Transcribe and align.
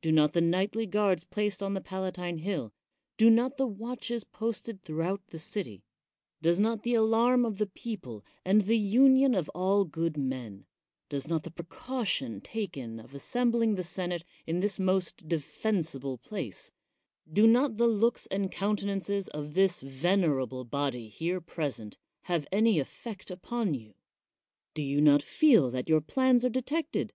Do 0.00 0.10
not 0.12 0.32
the 0.32 0.40
nightly 0.40 0.86
guards 0.86 1.24
placed 1.24 1.62
on 1.62 1.74
the 1.74 1.80
Palatine 1.82 2.38
Hill— 2.38 2.72
do 3.18 3.28
not 3.28 3.58
the 3.58 3.66
watches 3.66 4.24
posted 4.24 4.80
throughout 4.80 5.26
the 5.26 5.38
city— 5.38 5.84
does 6.40 6.58
not 6.58 6.84
the 6.84 6.94
alarm 6.94 7.44
of 7.44 7.58
the 7.58 7.66
people, 7.66 8.24
and 8.46 8.62
the 8.62 8.78
union 8.78 9.34
of 9.34 9.50
all 9.50 9.84
good 9.84 10.16
men— 10.16 10.64
does 11.10 11.28
not 11.28 11.42
the 11.42 11.50
precaution 11.50 12.40
taken 12.40 12.98
of 12.98 13.12
assem 13.12 13.52
bling 13.52 13.74
the 13.74 13.84
senate 13.84 14.24
in 14.46 14.60
this 14.60 14.78
most 14.78 15.28
defensible 15.28 16.16
place— 16.16 16.72
do 17.30 17.46
not 17.46 17.76
the 17.76 17.86
looks 17.86 18.26
and 18.28 18.50
countenances 18.50 19.28
of 19.28 19.52
this 19.52 19.80
venerable 19.82 20.64
body 20.64 21.08
here 21.08 21.42
present, 21.42 21.98
have 22.22 22.46
any 22.50 22.78
effect 22.78 23.30
upon 23.30 23.74
you? 23.74 23.92
Do 24.72 24.80
you 24.80 25.02
not 25.02 25.22
feel 25.22 25.70
that 25.72 25.90
your 25.90 26.00
plans 26.00 26.42
are 26.42 26.48
detected? 26.48 27.12